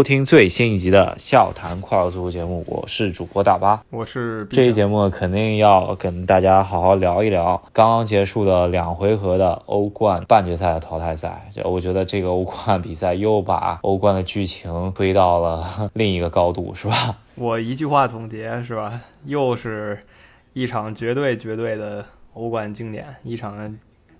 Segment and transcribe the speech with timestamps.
[0.00, 11.52] 收听最新一集的笑谈快乐足球节目，我是主播大巴，我是这期节目肯定要跟大家好好聊一聊刚刚结束的两回合的欧冠半决赛的淘汰赛。
[11.64, 17.18] 我觉得这个欧冠比赛又把欧冠的剧情推到了另一个高度，是吧？
[17.34, 19.02] 我一句话总结是吧？
[19.26, 20.06] 又是
[20.54, 23.76] 一场绝对绝对的欧冠经典，一场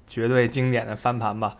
[0.06, 1.56] 绝对经典的翻盘吧。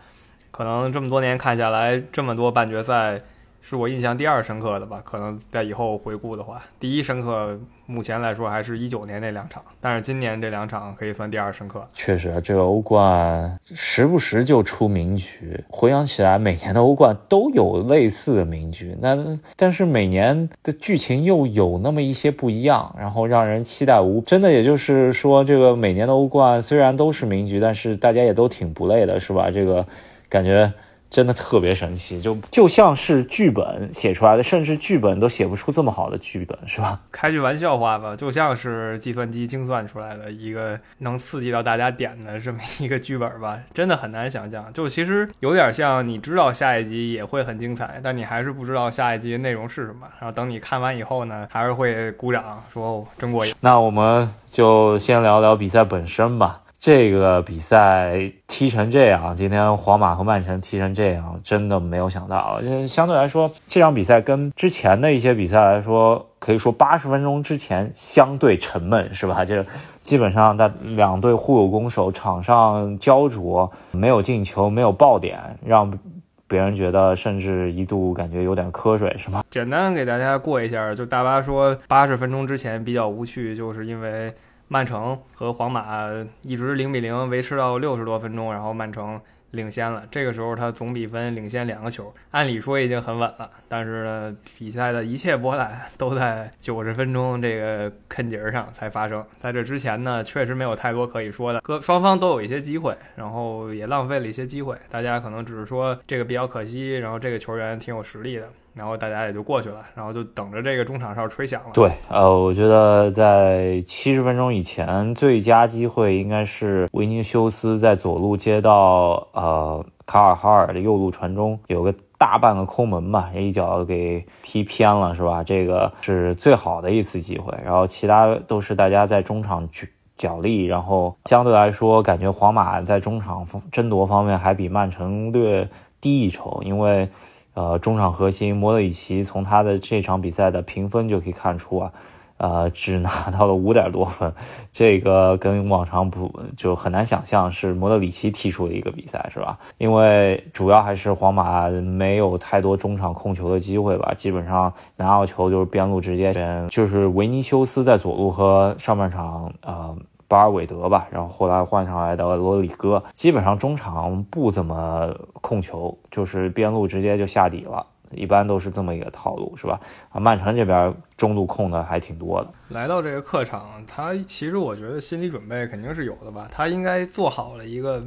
[0.51, 3.19] 可能这么多年看下来，这么多半决赛。
[3.63, 5.01] 是我印象第二深刻的吧？
[5.05, 11.87] 可能在以后回顾的话，第一深刻，目前来说还是一九年那两场，但是今年这两场可以算第二深刻。
[11.93, 19.15] 确实，这个欧冠时不时就出名局，回想起来，每年的欧冠都有类似的名局，那
[19.55, 24.19] 但是每年的剧情又有那么一些不一样，然后让人期待无。
[24.21, 29.51] 真的，也就是说，这个每年的欧冠虽然都是名局，但是大家也都挺不累的，是吧？
[29.51, 29.85] 这个
[30.27, 30.73] 感觉。
[31.11, 36.97] 真的特别神奇，就就像是剧本写出来的，甚至剧本都写不出这么好的剧本，是吧？
[37.11, 44.71] 开句玩笑话吧，就像是计算机精算出来的一个能刺激到大家点的这么一个剧本吧，真的很难想象。
[44.71, 50.07] 就其实有点像，你知道下一集也会很精彩，但你还是不知道下一集内容是什么。
[50.17, 53.53] 然后等你看完以后呢，还是会鼓掌说哦，真过瘾。
[53.59, 56.61] 那我们就先聊聊比赛本身吧。
[56.81, 62.59] 这个比赛踢成这样，今天皇马和曼城踢成这样，真的没有想到。
[62.89, 69.45] 相对来说，这场比赛跟之前的一些比赛来说，可以说八十分钟之前相对沉闷，是吧？
[69.45, 69.63] 这
[70.01, 75.99] 基本上在两队互有攻守，场上焦灼，没有进球，没有爆点，让
[76.47, 79.43] 别人觉得甚至一度感觉有点瞌睡，是吗？
[79.51, 84.33] 简单给大家过一下，就大巴说八十分钟之前比较无趣，就是因为。
[84.71, 86.07] 曼城和皇马
[86.43, 89.19] 一直零比零维持到六十多分钟，然后曼城
[89.49, 90.05] 领先了。
[90.09, 93.51] 这个时候他总比分领先两个球，按理说已经很稳了。
[93.67, 99.21] 但是呢，比赛的一切波澜都在九十分钟这个坎节上才发生。
[99.41, 104.77] 在这之前呢，确实没有太多可以说的，各双方都有一些机会，然后也浪费了一些机会。
[104.89, 108.47] 大家可能只是说这个比较可惜，然后这个球员挺有实力的。
[108.73, 111.69] 然后大家也就过去了，然后就等着这个中场哨吹响了。
[111.73, 125.43] 对，呃，我觉得在七十分钟以前，最佳机会应该是维尼修斯在左路接到呃卡尔哈尔的右路传中，有个大半个空门吧，一脚给踢偏了，是吧？
[125.43, 127.53] 这个是最好的一次机会。
[127.65, 135.67] 然后其他都是大家在中场去角力，然后相对来说，感觉皇马在中场争夺方面还比曼城略
[135.99, 137.09] 低一筹，因为。
[137.53, 141.91] 呃，中场核心莫德里奇从他的这场比赛的评分就可以看出啊，
[142.37, 144.33] 呃，只拿到了五点多分，
[144.71, 149.59] 这个跟往常不就很难想象是莫德里奇踢出的一个比赛是吧？
[149.77, 156.31] 因为主要还是皇马没有太多中场控球的机会吧，基本上拿到球就是边路直接
[156.69, 159.95] 就是维尼修斯在左路和上半场呃。
[160.31, 169.77] 巴尔韦德吧，然后后来换上来的罗里戈，基本上中场不怎么控球，就是边路直接就下底了，一般都是这么一个套路，是吧？
[170.09, 172.49] 啊，曼城这边中路控的还挺多的。
[172.69, 178.01] 来到这个客场，他其实我觉得心理准备肯定是有的吧，他应该做好了一个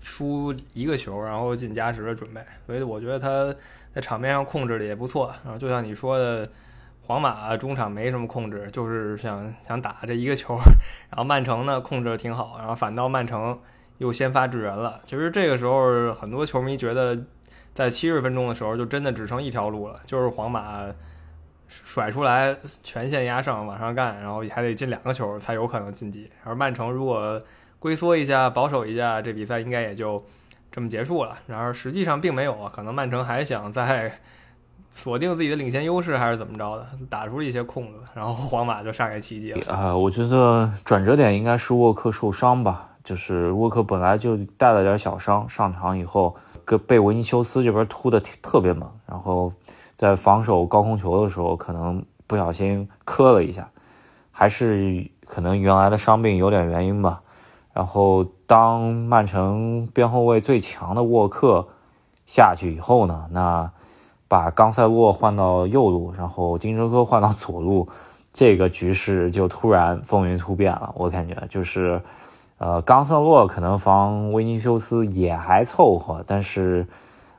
[0.00, 3.54] 输一个球然后进加时的准备，所以我觉得他
[3.94, 5.30] 在场面上控制的也不错。
[5.44, 6.48] 然后就像你说的。
[7.06, 10.56] 皇马中场没什么控制，就是想想打这一个球，
[11.10, 13.60] 然后曼城呢控制的挺好，然后反倒曼城
[13.98, 14.98] 又先发制人了。
[15.04, 17.18] 其实这个时候很多球迷觉得，
[17.74, 20.86] 在七十分钟的时候就真的只剩一条路了，就是皇马
[21.68, 26.30] 甩出来全线压上往上干，然后还得进两个球才有可能晋级。
[26.42, 27.38] 而曼城如果
[27.78, 30.24] 龟缩一下、保守一下，这比赛应该也就
[30.72, 31.36] 这么结束了。
[31.48, 34.20] 然而实际上并没有啊，可能曼城还想在。
[34.96, 39.74] 锁定自己的领先优势还是怎么着的，打出了一些空子，然后皇马就上演奇迹了。
[39.74, 46.34] 啊，我觉得转折点应该是沃克受伤吧，就是沃克本来就带了点小伤，上场以后
[46.64, 49.52] 跟被维尼修斯这边突的特别猛，然后
[49.96, 53.68] 在防守高空球的时候可能不小心磕了一下，
[54.30, 57.20] 还是可能原来的伤病有点原因吧。
[57.72, 61.66] 然后当曼城边后卫最强的沃克
[62.24, 63.68] 下去以后呢，那。
[64.34, 67.88] 把冈塞洛换到右路，然后金哲科换到左路，
[68.32, 70.92] 这个局势就突然风云突变了。
[70.96, 72.02] 我感觉就是，
[72.58, 76.84] 呃，冈塞洛可能防维尼修斯也还凑合，但是，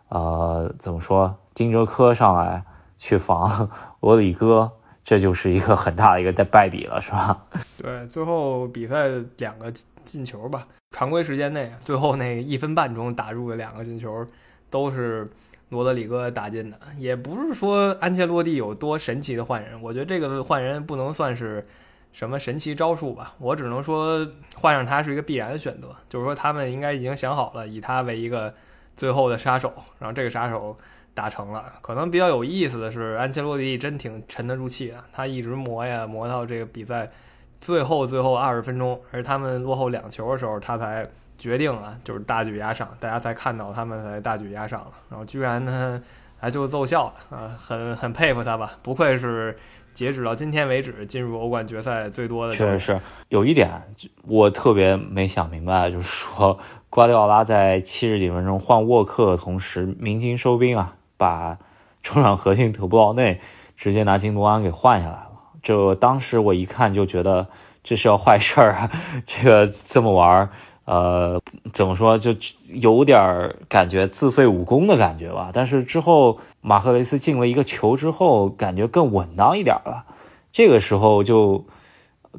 [0.07, 2.63] 呃，怎么说，金哲科上来
[2.97, 3.69] 去防
[4.00, 4.71] 罗里戈，
[5.03, 7.38] 这就是一个很大的一个败笔了，是吧？
[7.77, 9.09] 对，最后比赛
[9.39, 9.69] 两个
[10.06, 14.25] 进球吧，常规时间内最后那一分半钟打入的两个进球，
[14.69, 15.30] 都是。
[15.69, 16.77] 罗德里戈打进的。
[16.97, 21.67] 也不是说安切洛蒂有多神奇的换人，我觉得这个换人不能算是
[22.13, 23.33] 什么神奇招数吧。
[23.39, 28.53] 我只能说换上他是一个必然的选择，就是说他们应该已经想好了以他为一个
[28.95, 30.75] 最后的杀手，然后这个杀手
[31.13, 31.73] 打成了。
[31.81, 37.09] 可能比较有意思的是，安切洛蒂真挺沉得住气的，他一直磨呀磨到这个比赛。
[37.61, 44.87] 最后最后二十分钟，而他们落后两球的时候，他才决定啊，就是大举压上，大家才看到他们才大举压上了。
[45.09, 46.01] 然后居然呢，
[46.39, 49.57] 还就奏效了啊，很很佩服他吧，不愧是
[49.93, 52.53] 截止到今天为止进入欧冠决赛最多的。
[52.53, 52.99] 确实是
[53.29, 53.69] 有一点
[54.23, 56.57] 我特别没想明白，就是说
[56.89, 61.57] 瓜迪奥拉在七十几分钟换沃克的同时，鸣金收兵啊，把
[62.03, 63.39] 中场核心德布劳内
[63.75, 65.31] 直接拿金多安给换下来了。
[65.63, 67.47] 就当时我一看就觉得
[67.83, 68.91] 这是要坏事儿啊，
[69.25, 70.49] 这个这么玩儿，
[70.85, 71.41] 呃，
[71.73, 72.33] 怎么说就
[72.67, 75.49] 有点感觉自废武功的感觉吧。
[75.53, 80.05] 但是之后马赫雷斯进了一个球之后，感觉更稳当一点了。
[80.51, 81.65] 这个时候就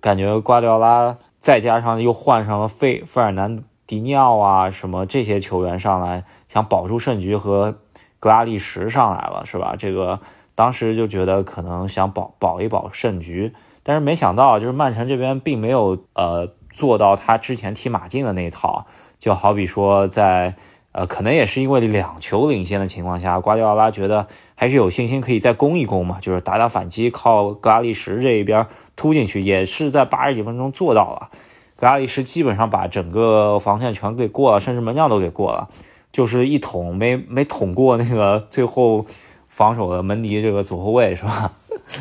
[0.00, 7.76] 感觉瓜迪奥拉再加上又换上了费费尔南迪尼奥啊什么这些球员上来，想保住胜局和
[8.18, 9.76] 格拉利什上来了，是吧？
[9.78, 10.20] 这个。
[10.56, 13.52] 当时就觉得可能想保保一保胜局，
[13.82, 18.86] 但是没想到就是曼城这边并没有呃做到他之前踢马竞的那一套，
[19.18, 20.54] 就好比说在
[20.92, 31.30] 呃可能也是因为两球领先的情况下，瓜迪奥拉觉得还是有信心可以再攻一攻嘛，就是打打反击，靠格拉利什这一边突进去，也是在八十几分钟做到了，
[31.76, 35.68] 格拉利什基本上把整个防线全给过了，甚至门将都给过了，
[36.12, 39.06] 就是一捅没没捅过那个最后。
[39.48, 41.50] 防守的门迪这个左后卫是吧？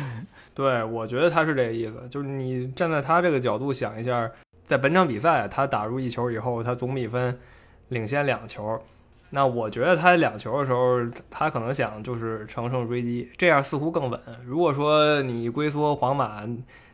[0.52, 4.30] 对，我觉得他是这个意思，就是你站在他这个角度想一下，
[4.66, 7.38] 在本场比赛他打入一球以后，他总比分
[7.88, 8.78] 领先两球，
[9.30, 10.98] 那我觉得他两球的时候，
[11.30, 14.20] 他可能想就是乘胜追击，这样似乎更稳。
[14.44, 16.42] 如果说你龟缩皇马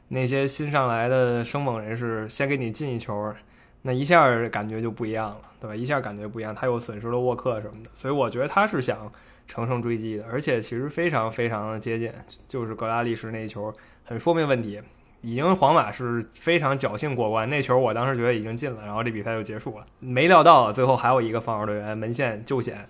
[0.08, 3.34] 那些新上来的生猛人士先给你进一球，
[3.82, 5.74] 那一下感觉就不一样了，对吧？
[5.74, 9.10] 一下感觉不一样，他又损失了沃克什么的，所以我觉得他是想。
[9.44, 12.10] 乘胜追击的，而且其实非常非常的接近，
[12.46, 13.74] 就是格拉利什那一球，
[14.04, 14.80] 很说明问题。
[15.22, 19.86] 已经皇马是非常侥幸过关，那球我当时觉得已经进了，然后这比赛就结束了。
[20.00, 22.88] 没料到最后还有一个防守队员门线救险，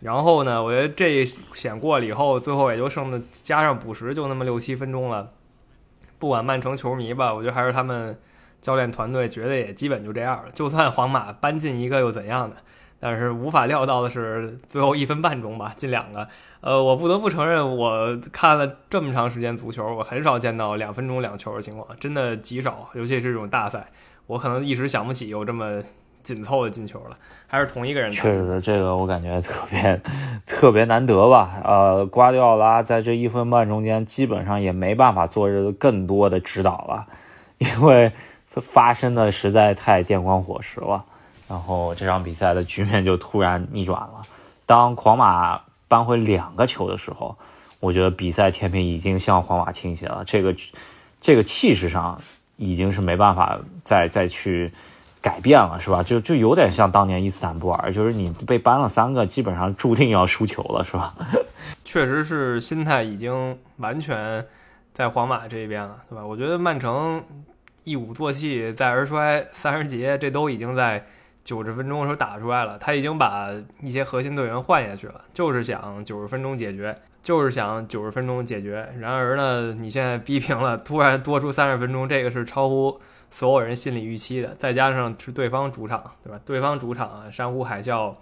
[0.00, 5.30] 然后呢，我觉得这险过了以后，最后也就剩的加上补时就那么六七分钟了。
[6.18, 8.18] 不管曼城球迷吧，我觉得还是他们
[8.62, 10.50] 教练团队觉得也基本就这样了。
[10.52, 12.56] 就算皇马扳进一个又怎样呢？
[13.00, 16.26] 但是无法料到的是，最后一分半钟吧，进两个。
[16.60, 22.88] 呃，我不得不承认，我看了这么长时间足球，我很少见到两分钟两球的情况，真的极少。
[22.94, 23.86] 尤其是这种大赛，
[24.26, 25.82] 我可能一时想不起有这么
[26.22, 27.18] 紧凑的进球了。
[27.46, 28.10] 还是同一个人。
[28.10, 30.00] 确实，这个我感觉特别
[30.46, 31.60] 特别难得吧。
[31.62, 37.06] 呃，瓜迪奥拉在这一分半中间，基本上也没办法做这个更多的指导了，
[37.58, 38.10] 因为
[38.46, 41.04] 发生的实在太电光火石了。
[41.46, 44.22] 然后这场比赛的局面就突然逆转了。
[44.66, 47.36] 当皇马扳回两个球的时候，
[47.80, 50.24] 我觉得比赛天平已经向皇马倾斜了。
[50.24, 50.56] 这个
[51.20, 52.18] 这个气势上
[52.56, 54.72] 已经是没办法再再去
[55.20, 56.02] 改变了，是吧？
[56.02, 61.14] 就就有点像当年伊斯坦布尔，就是你被扳了三个，基本上注定要输球了，是吧？
[61.84, 64.46] 确实是心态已经完全
[64.94, 66.24] 在皇马这边了，对吧？
[66.24, 67.22] 我觉得曼城
[67.84, 71.04] 一鼓作气再而衰三十节，这都已经在。
[71.44, 78.88] 九十分钟的时候打出来了，他已经把一些核心队员换下去了，就是想九十分钟解决，就是想九十分钟解决。
[78.98, 82.98] 然而呢，你现在逼平了，突然多出三十分钟，这个是超乎
[83.30, 84.56] 所有人心理预期的。
[84.58, 86.40] 再加上是对方主场，对吧？
[86.46, 88.14] 对方主场啊，山呼海啸，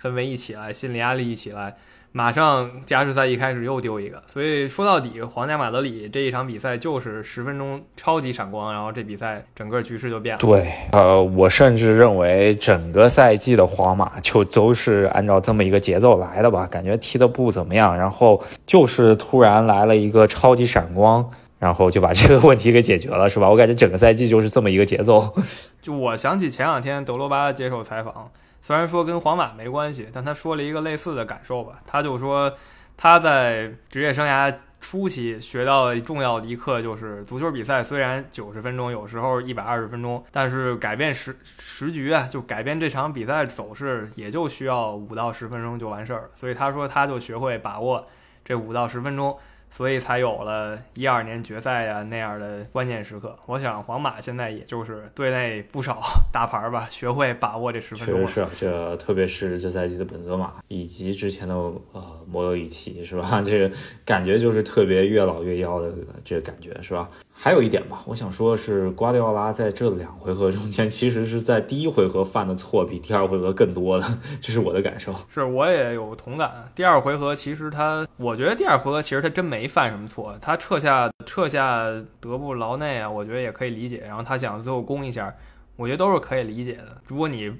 [0.00, 1.76] 氛围一起来，心理压力一起来。
[2.12, 10.40] 马上加时赛一开始又丢一个，所以说到底，皇家马德里这一场比赛就是十分钟超级闪光，然后这比赛整个局势就变了。
[10.40, 23.48] 对，呃，我甚至认为整个赛季的皇马就都是按照这么一个节奏来的吧，感觉踢的不怎么样，然后就是突然来了一个超级闪光，然后就把这个问题给解决了，是吧？
[23.48, 25.32] 我感觉整个赛季就是这么一个节奏。
[25.80, 28.32] 就我想起前两天德罗巴接受采访。
[28.62, 31.78] 虽然说跟皇马没关系，但他说了一个类似的感受吧。
[31.86, 32.52] 他就说
[32.96, 46.30] 他在职业生涯初期学到的重要的一课就是，足球比赛虽然九十分钟，有时候一百二十分钟，但是改变时时局啊，就改变这场比赛走势，也就需要五到十分钟就完事儿了。
[46.34, 48.06] 所以他说他就学会把握
[48.42, 49.36] 这五到十分钟，
[49.70, 53.38] 所以才有了一二年决赛呀那样的关键时刻。
[53.46, 56.00] 我想皇马现在也就是队内不少
[56.32, 58.26] 大牌吧，学会把握这十分钟。
[58.26, 63.40] 确实是，这特别是这赛季的本泽马以及之前的呃摩德里奇，是吧？
[63.46, 63.74] 这个
[64.04, 65.92] 感觉就是特别越老越妖的
[66.24, 67.08] 这个感觉，是吧？
[67.42, 75.14] 还有一点吧，我想说的是，瓜迪奥拉在这两回合中间，其实是在第一回合犯的错比第二回合更多的，这是我的感受。
[75.32, 76.70] 是，我也有同感。
[76.74, 81.86] 第二回合其实他，我觉得第二回合其实他真没犯什么错，他撤下撤下
[82.20, 84.04] 德布劳内啊，我觉得也可以理解。
[84.06, 85.34] 然后他想最后攻一下，
[85.76, 87.00] 我觉得都是可以理解的。
[87.06, 87.50] 如果你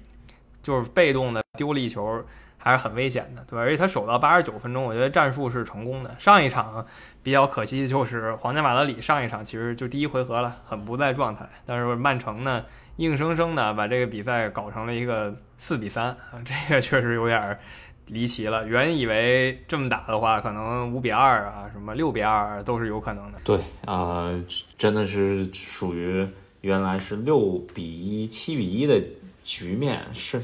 [0.63, 2.23] 就是被动的丢了一球。
[2.63, 3.63] 还是很危险的，对吧？
[3.63, 6.15] 而且他守到八十九分钟，我觉得战术是成功的。
[6.19, 6.85] 上一场
[7.23, 11.49] 比较可惜就是皇家马德里，上一场其实就第一回合了，很不在状态。
[11.65, 12.63] 但是曼城呢，
[12.97, 16.15] 硬生生的把这个比赛搞成了一个四比三，
[16.45, 17.59] 这个确实有点
[18.09, 18.67] 离奇了。
[18.69, 23.39] 原以为这么打的话，可能五比二啊，什么六比二都是有可能的。
[23.43, 24.31] 对啊，
[24.77, 26.29] 真的是属于
[26.61, 29.03] 原来是六比一、七比一的
[29.43, 30.43] 局面是。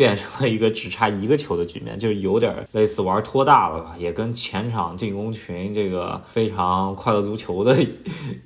[0.00, 7.76] 变成了一个只差一个球的局面，就有点类似玩拖大了吧，也跟前场进攻群这个非常快乐足球的，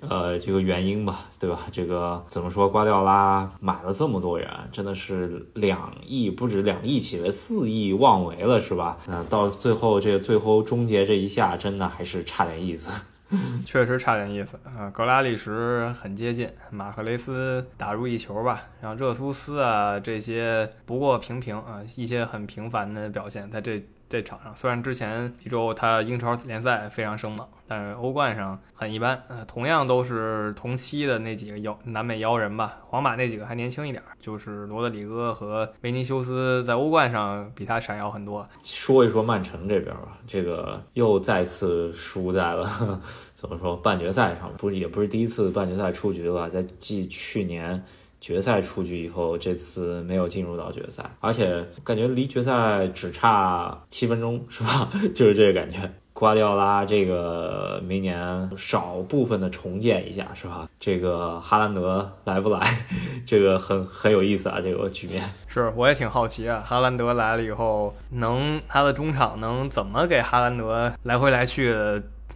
[0.01, 1.61] 呃，这个原因吧，对吧？
[1.71, 2.69] 这个怎么说？
[2.69, 8.99] 瓜迪奥拉买了这么多人，真的是两亿不止两亿起来，四亿妄为了，是吧？
[9.07, 12.91] 那到最后这个最后终结这一下，真的还是差点意思。
[13.65, 14.91] 确实差点意思啊！
[14.91, 23.85] 格拉利什很接近，马克雷斯打入一球吧，然后热苏斯啊这些不过平平啊，一些很平凡的表现在这。
[24.15, 29.21] 这场上，虽然之前一周他英超联赛非常生猛，但是欧冠上很一般。
[29.27, 38.47] 呃，同样都是同期的那几个妖南美妖人吧，皇马那几个还年轻一点，就是罗德里戈和维尼修斯，在欧冠上比他闪耀很多。
[38.63, 43.03] 说一说曼城这边吧，这个又再次输在了
[43.35, 47.85] 怎么说半决赛上，不是也不是第一次半决赛出局了，在继去年。
[48.25, 54.89] 决赛出局以后，这次没有进入到决赛，而且感觉离决赛只差七分钟， 是吧？
[55.15, 55.79] 就是这个感觉。
[56.15, 60.67] 瓜迪奥拉这个明年少部分的重建一下，是吧？
[60.81, 62.67] 这个哈兰德来不来？
[63.27, 65.23] 这个很很有意思啊，这个局面。
[65.47, 71.77] 是，我也挺好奇啊，哈兰德来了以后，能他的中场能怎么给哈兰德来回来去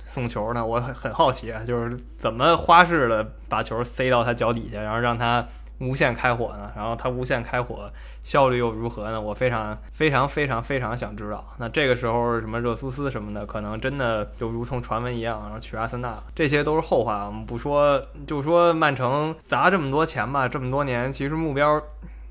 [0.07, 0.67] 送球呢？
[0.67, 5.47] 我很很好奇啊，就是怎么花式的把球塞到他脚底下，然后让他。
[5.79, 6.71] 无限开火呢？
[6.75, 7.91] 然后它无限开火
[8.23, 9.21] 效率又如何呢？
[9.21, 11.45] 我非常非常非常非常想知道。
[11.59, 17.27] 那这个时候什么热苏斯什么的，可能真的就如同传闻一样，然后去阿森纳，这些都是后话。
[17.27, 21.81] 我们不说，就说曼城砸这么多钱吧，这么多年，其实目标。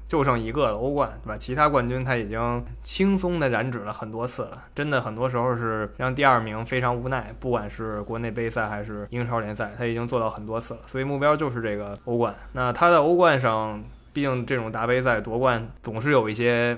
[0.07, 1.37] 就剩一个了，欧冠，对吧？
[1.37, 7.33] 其他冠军他已经轻松的染指了很多次了，真的很多时候是让第二名非常无奈。
[7.41, 12.33] 不管是国内杯赛还是英超联赛，他已经做到很多次了，所以目标就是这个欧冠。
[12.53, 13.83] 那他在欧冠上，
[14.13, 16.77] 毕竟这种大杯赛夺冠总是有一些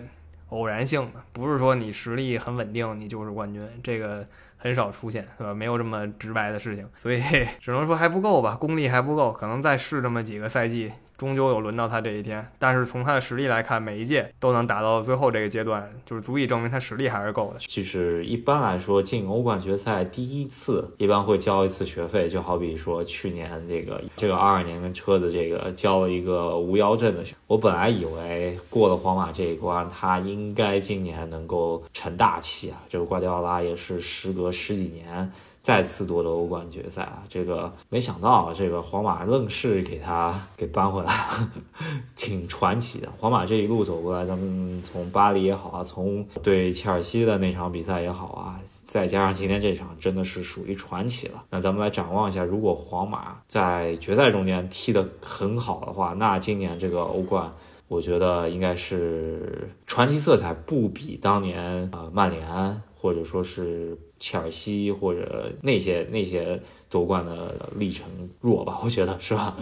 [0.50, 4.26] 偶然性的，不是说你实力很稳定你就是冠军，这个
[4.58, 5.54] 很少出现，对吧？
[5.54, 7.22] 没有这么直白的事情，所以
[7.62, 10.92] 只能说还不够吧，功力还不够，可能再试这么几个赛季。
[11.20, 17.60] 终究有轮到他这一天，但是从他的实力来看，每一届都能打到最后这个阶段，就是足以证明他实力还是够的。
[17.60, 27.36] 其实一般来说，进欧冠决赛第一次一般会交一次学费，就好比说去年这个这个二二年跟车子这个交了一个无腰阵的学。
[27.48, 32.82] 我本来以为过了皇马这一关，他应该今年能够成大器啊。
[32.88, 35.30] 这个瓜迪奥拉也是时隔十几年。
[35.62, 37.22] 再次夺得欧冠决赛啊！
[37.28, 41.51] 这个没想到，这个皇马愣是给他给扳回来了，
[42.16, 43.10] 挺传奇的。
[43.20, 51.44] 皇马这一路走过来，咱们从巴黎也好啊，从对切尔西的那场比赛也好啊，再加上今天这场，真的是属于传奇了。
[51.50, 57.51] 那咱们来展望一下，如果皇马在决赛中间踢得很好的话，那今年这个欧冠，
[57.89, 63.98] 我觉得应该是传奇色彩不比当年啊曼联或者说是。
[64.20, 66.60] 切尔西或者那些那些
[66.90, 68.06] 夺冠的历程
[68.42, 69.56] 弱吧， 我觉得是吧？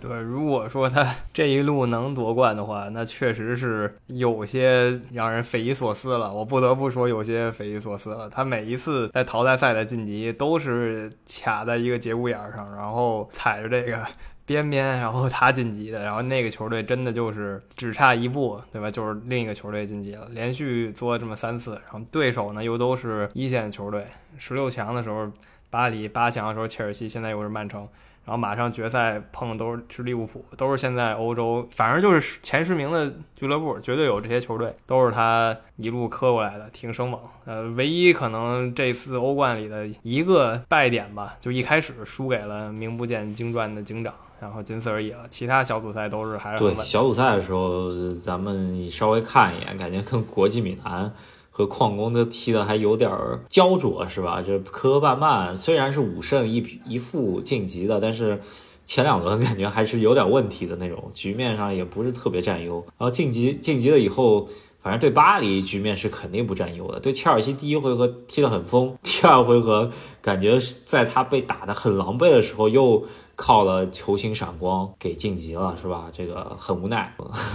[0.00, 6.32] 对，如果说他这一路能夺冠的话，那确实是有些让人匪夷所思了。
[6.32, 8.28] 我不得不说，有些匪夷所思了。
[8.28, 13.98] 他每一次在淘汰赛的晋级都是卡在一个节骨眼上，然后踩着这个。
[14.46, 18.90] 边边，然后他晋级的，然后那个球队真的就是只差一步，对吧？
[18.90, 24.04] 就是另一个球队晋级了，连续做这么三次，然后对手呢又都是一线球队，
[24.36, 25.30] 十六强的时候
[25.70, 27.88] 巴黎八强的时候切尔西，现在又是曼城。
[28.26, 37.20] 然后马上决赛碰的都是利物浦，都是现在欧洲，反正就是前十名的俱乐部，绝对有这些球队，都是他一路磕过来的，挺生猛。
[37.44, 45.20] 呃，唯一可能这次欧冠里的一个败点吧，就一开始输给了名不见经传的警长，然后仅此而已了。
[45.30, 51.10] 其他小组赛都是还是对小组赛的时候，咱们稍微看一眼，感觉跟国际米兰。
[51.56, 53.08] 和矿工都踢的还有点
[53.48, 54.42] 焦灼，是吧？
[54.42, 58.40] 就磕磕绊绊，虽然是五胜一一负晋级的，但是
[58.84, 62.84] 前两轮 感觉还是有点问题的那种，局面上也不是特别占优。
[62.98, 64.48] 然后晋级晋级了以后，
[64.82, 66.98] 反正对巴黎局面是肯定不占优的。
[66.98, 69.88] 对切尔西第一回合踢得很疯，第二回合
[70.20, 73.06] 感觉在他被打得很狼狈的时候又。
[73.36, 76.10] 靠了球星闪光给晋级了，是吧？
[76.12, 77.14] 这个很无奈。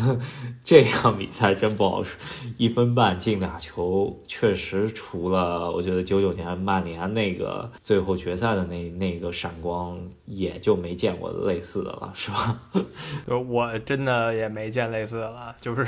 [0.63, 2.19] 这场比赛真不好说，
[2.57, 12.59] 一分半进俩球，确实除了我觉得九九年曼联那个最后决赛的那那个闪光，也就没见过类似的了，是吧？
[13.27, 15.85] 就 我真的也没见类似的了，就是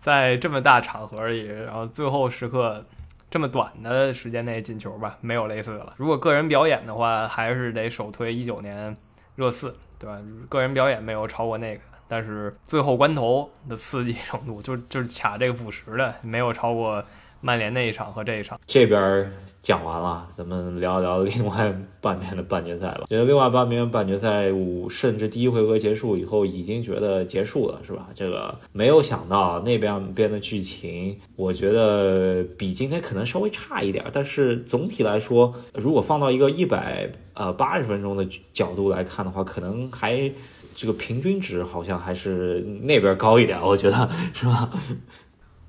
[0.00, 2.82] 在这么大场合里，然后最后时刻
[3.30, 5.94] 这么短的时间内进球吧，没有类似的了。
[5.96, 8.96] 如果个人表演的话，还是得首推一九年。
[9.36, 10.18] 热刺对吧？
[10.48, 17.04] 个人表演没有超过那个，但是最后关头的刺激程度，就就是卡这个补时的，没有超过。
[17.44, 21.70] 曼联那一场和这一场，这边讲完了，咱们聊一聊另外
[22.00, 23.04] 半边的半决赛吧。
[23.10, 28.08] 觉得另外半边半决赛五，甚至第一回合结束以后，已经觉得结束了，是吧？
[28.14, 40.32] 这个没有想到那边边的剧情，我觉得比今天可能稍微差一点，但是总体来说，如果放到一个一百呃八十分钟的角度来看的话，可能还
[40.74, 44.70] 这个平均值好像还是那边高一点，我觉得是吧？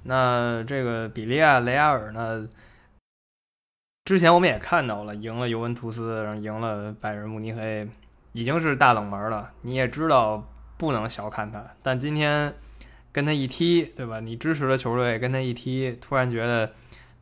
[0.08, 2.48] 那这个比利亚雷亚尔呢？
[4.06, 7.90] 之前我们也看到了，赢了尤文图斯，然后赢了拜仁慕尼黑，
[8.34, 9.52] 已经是大冷门了。
[9.64, 10.48] 你也知道
[10.78, 12.54] 不能小看他，但今天
[13.12, 14.20] 跟他一踢，对吧？
[14.20, 16.72] 你支持的球队跟他一踢，突然觉得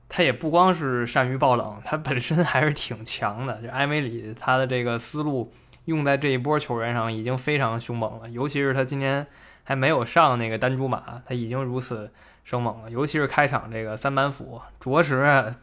[0.10, 3.62] 他也不光是善于爆冷，他本身还是挺强的。
[3.62, 5.54] 就埃梅里他的这个思路
[5.86, 9.25] 用在这一波球员上已经非常凶猛了，尤其是他今天
[9.63, 12.12] 还没有上那个丹朱马，他已经如此。
[12.43, 15.53] 生猛了，尤其是开场这个三板斧，着实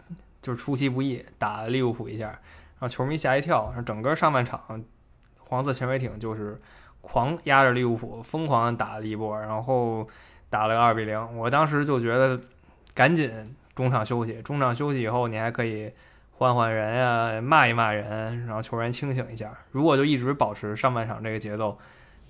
[0.41, 2.39] 就是出其不意打利物浦一下，
[2.79, 3.73] 让球迷吓一跳。
[3.85, 4.83] 整个上半场，
[5.39, 6.59] 黄色潜水艇就是
[7.03, 10.07] 狂压着利物浦，疯狂打了一波，然后
[10.49, 11.37] 打了个二比零。
[11.37, 12.41] 我当时就觉得，
[12.95, 15.93] 赶紧中场休息，中场休息以后你还可以
[16.33, 19.53] 换换人呀，骂一骂人，然后球员清醒一下。
[19.73, 21.79] 如果就一直保持上半场这个节奏，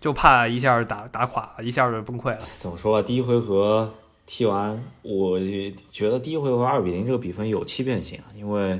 [0.00, 2.40] 就怕一下打打垮了，一下就崩溃了。
[2.58, 3.00] 怎么说？
[3.00, 3.94] 第一回合。
[4.32, 5.40] 踢完，我
[5.90, 8.78] 觉得第一回合二比零这个比分有欺骗性啊，因为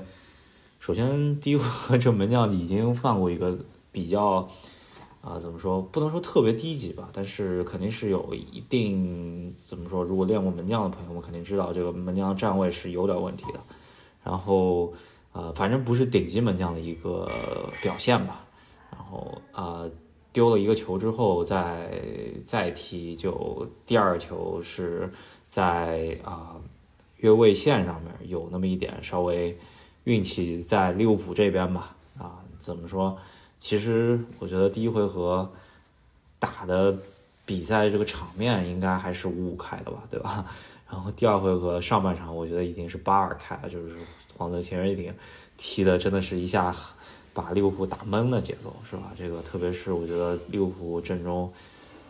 [0.78, 3.58] 首先第一回合这门将已经犯过一个
[3.90, 4.48] 比较
[5.20, 13.58] 啊，怎么说不能说特别低级吧，但是肯定是有一定怎么说，如果练过门将的朋友们肯定知道这个门将站位是有点问题的，
[14.22, 14.92] 然后
[15.32, 17.28] 呃，反正不是顶级门将的一个
[17.82, 18.46] 表现吧，
[18.92, 19.84] 然后啊。
[20.32, 21.90] 丢了一个球之后，再
[22.44, 25.12] 再踢，就第二球是
[25.50, 26.54] 在啊
[27.16, 29.58] 越位线上面有那么一点稍微
[30.04, 33.18] 运气在利物浦这边吧啊，怎么说？
[33.58, 35.50] 其实我觉得第一回合
[36.38, 36.96] 打的
[37.44, 40.46] 比赛这个场面应该还是五五开的吧，对吧？
[40.88, 43.96] 然后第二回合上半场我觉得已经是八二开了，就是
[44.38, 45.12] 黄泽前水艇
[45.58, 46.74] 踢的真的是一下。
[47.32, 49.12] 把利物浦打懵的节奏是吧？
[49.16, 51.50] 这个特别是我觉得利物浦阵中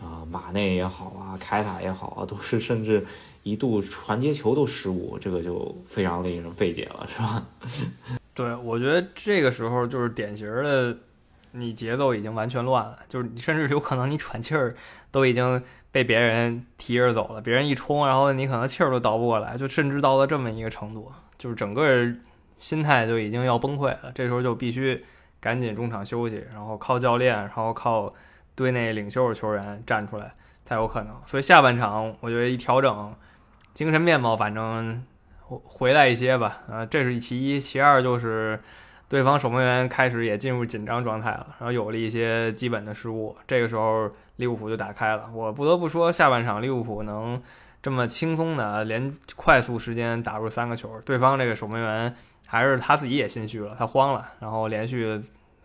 [0.02, 3.06] 啊，马内也好啊，凯塔也好啊，都是甚至
[3.42, 7.46] 一度传接球都失误，这个就非常令人费解了，是吧？
[8.34, 10.96] 对，我觉得这个时候就是典型的，
[11.52, 14.74] 你节奏已经完全乱了，就是你甚至有可能你喘气儿
[15.10, 22.12] 都已经被别人提着走了，别人一冲，然后你可能气儿都倒不过来，就甚至到了这么一个程度，就是整个。
[22.60, 25.02] 心态就已经要崩溃了，这时候就必须
[25.40, 28.12] 赶紧中场休息，然后靠教练，然后靠
[28.54, 30.30] 队内领袖球员站出来
[30.66, 31.16] 才有可能。
[31.24, 33.16] 所以下半场我觉得一调整
[33.74, 35.04] 精神面貌，反正
[35.46, 36.62] 回来一些吧。
[36.70, 38.60] 啊，这是其一，其二就是
[39.08, 43.36] 对方守门员开始也进入紧张状态了，然后有了一些基本的失误。
[43.46, 45.30] 这个时候利物浦就打开了。
[45.32, 47.40] 我不得不说，下半场利物浦能
[47.82, 52.14] 这么轻松的连快速时间打入三个球，对方这个守门员。
[52.52, 55.22] 还是他自己也心虚了，他慌了，然后连续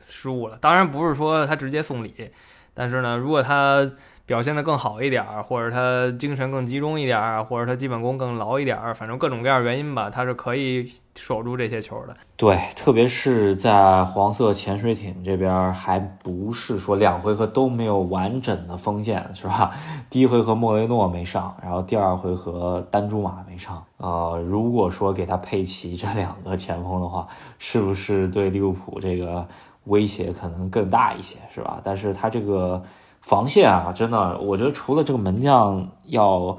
[0.07, 0.55] 失误了。
[0.61, 2.29] 当然不是说他直接送礼，
[2.75, 3.89] 但是呢，如果他
[4.25, 12.15] 表现的更好一点，或者他精神更集中一点，或者他基本功更牢一点，反正各种各样原因吧，他是可以守住这些球的。
[12.35, 19.71] 对，特别是在黄色潜水艇这边，还不是说两回合都没有完整的锋线，是吧？
[20.09, 23.85] 第一回合莫雷诺没上，然后第二回合丹朱马没上。
[23.97, 27.27] 呃，如果说给他配齐这两个前锋的话，
[27.59, 29.47] 是不是对利物浦这个
[29.83, 31.79] 威胁可能更大一些，是吧？
[31.83, 32.81] 但是他这个。
[33.25, 36.55] 防线啊，真的，我觉得除了这个门将要，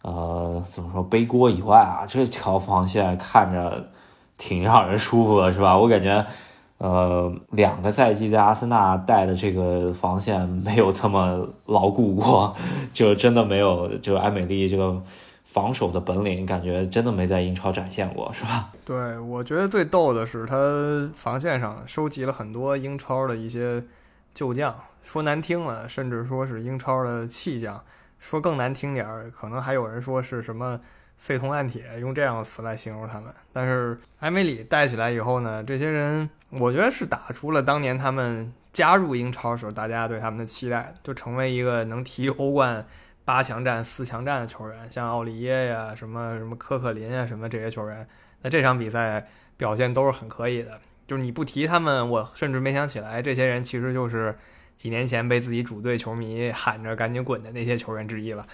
[0.00, 3.90] 呃，怎么说背锅以外啊，这条防线看着
[4.38, 5.76] 挺让人舒服的，是吧？
[5.76, 6.24] 我感觉，
[6.78, 12.56] 呃，两个赛季在阿森纳带的这个防线没有这么牢固过，
[12.94, 14.98] 就真的没有，就埃梅利这个
[15.44, 18.70] 防守的本领，感觉真的没在英超展现过，是吧？
[18.86, 20.56] 对，我觉得最逗的是他
[21.14, 23.84] 防线上收集了很多英超的一些
[24.32, 24.74] 旧将。
[25.08, 27.82] 说难听了，甚至说是英超的弃将；
[28.18, 30.78] 说更难听点儿，可能还有人说是什么
[31.16, 33.32] 废铜烂铁，用这样的词来形容他们。
[33.50, 42.86] 但是埃梅里带起来以后呢，这些人我觉得是打出了当年他们加入英超时候大家对他们的期待，就成为一个能踢欧冠
[43.24, 48.06] 八强战、四强战的球员，像奥利耶呀、什么什么科克林啊、什么这些球员，
[48.42, 50.78] 那这场比赛表现都是很可以的。
[51.06, 54.36] 就是你不提他们，我甚至没想起来，这些人其实就是。
[54.78, 58.46] 几年前被自己主队球迷喊着赶紧滚的那些球员之一了。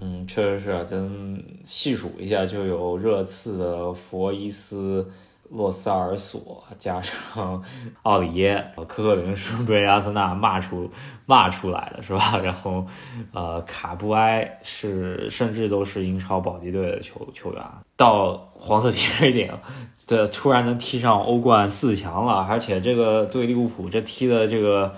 [0.00, 5.10] 嗯，确实是啊，咱细数一下，就有热刺的佛伊斯。
[5.52, 7.62] 洛萨尔索加上
[8.04, 10.90] 奥里耶，科克林是被阿森纳骂出
[11.26, 12.38] 骂出来的，是吧？
[12.42, 12.86] 然后，
[13.34, 17.62] 呃，卡布埃是甚至都是英超保级队的球球员，
[17.98, 19.52] 到黄色潜水艇，
[20.06, 24.94] 这突然能踢上欧冠四强了，而且这个对利物浦这踢的这个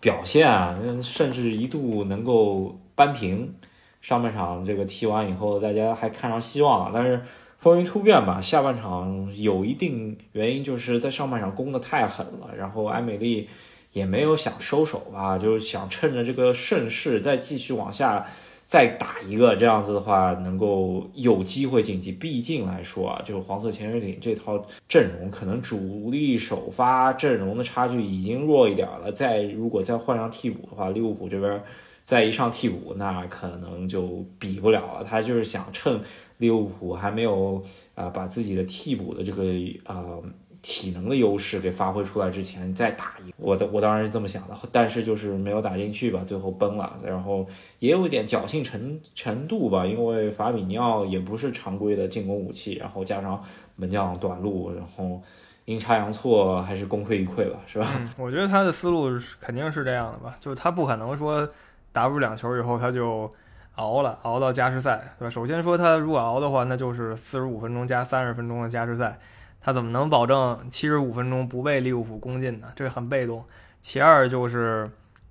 [0.00, 3.54] 表现啊，甚至一度能够扳平。
[4.00, 7.22] 上半场这个踢完以后，大家还看上希望了，但是。
[7.62, 13.48] 风云突变吧，下半场有一定原因，就是在上半场攻的太狠了，然后埃美丽
[13.92, 18.26] 也没有想收手吧，就是想趁着这个盛世再继续往下
[18.66, 22.10] 再打一个，这样子的话能够有机会晋级。
[22.10, 31.62] 毕竟来说啊，就是黄色潜水艇这套阵容，可能主力首发阵容的差距已经弱一点了，再如果再换上替补的话，利物浦这边
[32.04, 35.04] 再一上替补，那可能就比不了了。
[35.04, 36.00] 他就是想趁。
[36.38, 37.62] 利物浦还没有
[37.94, 39.44] 啊把自己的替补的这个
[39.84, 40.20] 呃
[40.60, 47.46] 体能的优势给发挥出来之前再打一，我的我当然是这么想的，但是就是没有打进去吧，最后崩了，然后
[47.78, 53.40] 也有一点侥幸程程度吧，因为法比尼奥也不是常规的进攻武器，然后加上
[53.76, 55.22] 门将短路，然后
[55.66, 58.04] 阴差阳错还是功亏一篑吧，是吧？
[58.18, 59.10] 我觉得他的思路
[59.40, 61.48] 肯定是这样的吧，就是他不可能说
[61.92, 63.32] 打不出两球以后他就。
[63.76, 65.30] 熬了，熬到加时赛，对吧？
[65.30, 69.18] 首先说他如果熬的话，那就是四十五分钟加三十分钟的加时赛，
[69.62, 72.66] 他怎么能保证七十五分钟不被利物浦攻进呢？
[72.76, 73.42] 这很被动。
[73.80, 74.90] 其二就是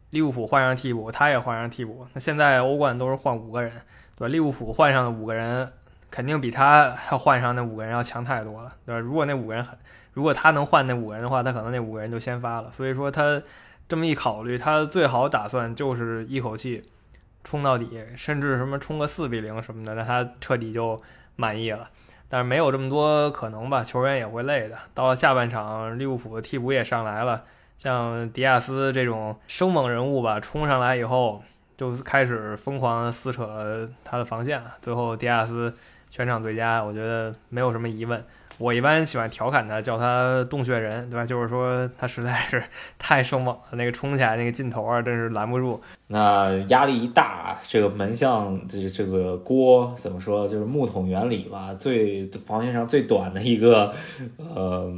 [0.10, 2.08] 利物浦换上替补，他也换上替补。
[2.14, 3.72] 那现在欧冠都是换五个人，
[4.18, 4.28] 对吧？
[4.28, 5.72] 利物浦换上的五个人
[6.10, 9.00] 肯定比他要换上那五个人要强太多了，对吧？
[9.00, 9.78] 如果那五个人很，
[10.14, 12.72] 如果他能换那五个人的话，他可能那五个人就先发了。
[12.72, 13.40] 所以说他
[13.92, 16.82] 这么一考虑，他最好打算就是一口气。
[17.44, 21.02] 冲到底，甚至什么冲个四比零什么的，那他彻底就
[21.36, 21.90] 满意了。
[22.30, 24.78] 但是没有这么多可能吧，球员也会累的。
[24.94, 27.44] 到了下半场，利物浦的替补也上来了，
[27.78, 31.44] 像迪亚斯这种生猛人物吧，冲上来以后
[31.76, 34.64] 就开始疯狂撕扯他的防线。
[34.82, 35.76] 最后迪亚斯
[36.10, 38.24] 全场最佳，我觉得没有什么疑问。
[38.62, 41.26] 我一般喜欢调侃他，叫他洞穴人，对吧？
[41.26, 42.64] 就是说他实在是
[43.00, 45.82] 太生猛了，那个冲起来那个劲头啊，真是拦不住。
[46.08, 50.48] 那压力一大，这个门将这这个锅怎么说？
[50.48, 53.92] 就是木桶原理吧，最防线上最短的一个
[54.38, 54.94] 呃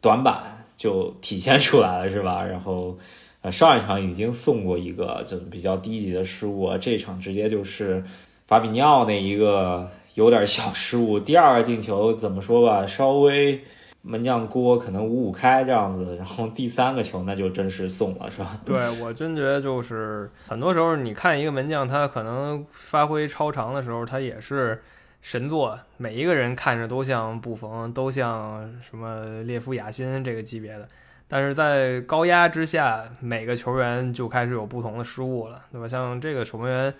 [0.00, 2.44] 短板就体现出来了，是吧？
[2.44, 2.96] 然后
[3.40, 8.04] 呃上一场已经送过一个就比较低级的失误，这场直接就是
[8.46, 9.90] 法比尼奥那一个。
[10.14, 13.64] 有点小失误，第二个进球怎么说吧，稍微
[14.02, 18.58] 门将锅可能五五开这样子，然后第三个球那就真是送了，是吧？
[18.64, 24.82] 对我真觉得就是很多时候你看一个门将他可能发挥超常的时候，他也是
[25.22, 30.88] 神作，每一个人看着都像布冯，都像什么列夫雅辛这个级别的，
[31.26, 35.88] 但是在高压之下，每个球员就开始有不同的失误了，对吧？
[35.88, 36.92] 像这个守门员。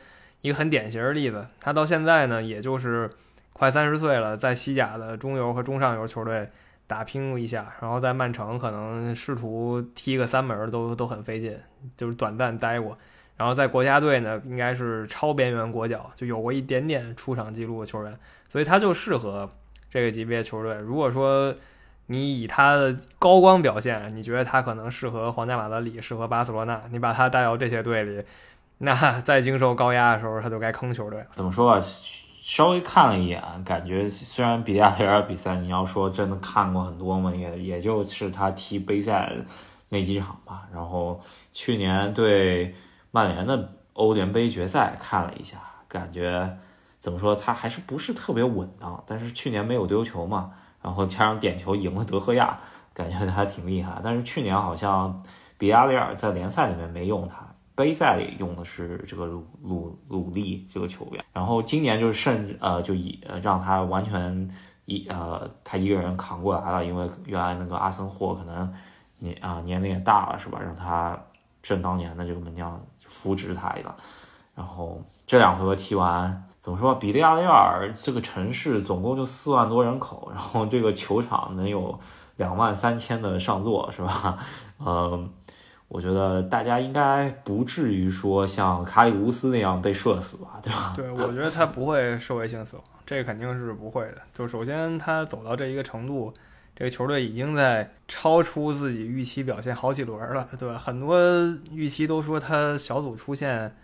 [0.42, 3.10] 一个很典型的例子，他到现在呢，也就是
[3.52, 6.48] 快三十岁了，在西甲的中游和中上游球队
[6.86, 11.56] 打拼一下，然后在曼城可能试图踢个三门都都很费劲，
[11.96, 12.98] 就是短暂待过，
[13.36, 19.48] 然后在国家队呢，应该是超边缘国脚，就有过一点点出场记录的球员，所以他就适合
[19.90, 20.74] 这个级别球队。
[20.78, 21.54] 如果说
[22.06, 28.22] 你以他的高光表现，你觉得他可能适合皇家马德里，适合巴塞罗那，你把他带到这些队里，
[28.84, 31.24] 那在经受高压的时候，他就该坑球队。
[31.34, 31.86] 怎么说吧，
[32.42, 39.32] 稍微看了一眼，感觉虽然比亚雷尔比赛，你要说真的看过很多嘛，也也就是他踢杯赛
[39.88, 40.66] 那几场吧。
[40.72, 41.20] 然后
[41.52, 42.74] 去年对
[43.12, 46.58] 曼联的欧联杯决赛看了一下，感觉
[46.98, 49.00] 怎么说，他还是不是特别稳当。
[49.06, 50.50] 但是去年没有丢球嘛。
[50.82, 52.58] 然后加上点球赢了德赫亚，
[52.92, 54.00] 感觉他还挺厉害。
[54.02, 55.22] 但是去年好像
[55.56, 57.36] 比亚雷尔在联赛里面没用他，
[57.74, 61.24] 杯赛里用的是这个鲁鲁鲁利这个球员。
[61.32, 64.50] 然后今年就是甚呃就以呃让他完全
[64.84, 68.72] 一呃他一个人扛过来了，因为原来那个阿森霍可能
[69.18, 70.58] 年啊年龄也大了是吧？
[70.60, 71.18] 让他
[71.62, 73.94] 正当年的这个门将扶植他一个。
[74.54, 76.48] 然后这两回合踢完。
[76.60, 76.94] 怎么说？
[76.94, 81.98] 比利亚雷尔这个城市总共就四万多人口，然后这个球场能有
[82.36, 84.38] 两万三千的上座，是吧？
[84.78, 85.28] 嗯，
[85.92, 90.94] 我觉得大家应该不至于说像卡里乌斯那样被射死吧，对吧？
[90.96, 94.16] 对，我觉得他不会社会性死亡，这肯定是不会的。
[94.32, 96.32] 就首先他走到这一个程度，
[96.74, 100.78] 这个球队已经在超出自己预期表现好几轮了，对吧？
[100.78, 101.20] 很多
[101.70, 103.76] 预期都说他小组出线。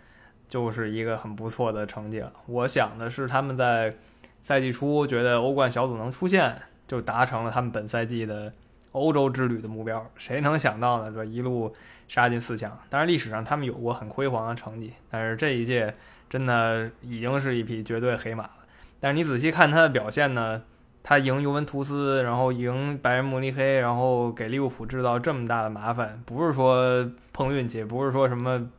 [0.49, 2.33] 就是一个很不错的成绩了。
[2.47, 3.93] 我想的是，他们在
[4.41, 8.51] 赛季初觉得欧冠小组能出现，就达成了他们本赛季的
[8.93, 10.03] 欧洲之旅的目标。
[10.15, 11.11] 谁能想到呢？
[11.11, 11.71] 对，一路
[12.09, 12.77] 杀进四强。
[12.89, 15.95] 当然，历史上他们有过很辉煌的成绩，但是这一届
[16.29, 18.51] 真的已经是一匹绝对黑马了。
[18.99, 20.61] 但是你仔细看他的表现呢，
[21.01, 28.69] 他赢尤文图斯，然后赢拜仁慕尼黑，然后给利物浦制造这么大的麻烦，不是说碰运气，不是说什么。